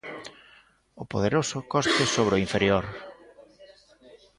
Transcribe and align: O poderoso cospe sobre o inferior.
O 1.01 1.03
poderoso 1.13 1.57
cospe 1.73 2.03
sobre 2.15 2.33
o 2.35 2.41
inferior. 2.45 2.85